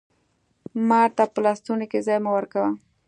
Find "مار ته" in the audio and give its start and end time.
0.89-1.23